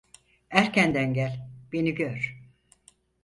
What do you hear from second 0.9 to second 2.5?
gel, beni gör!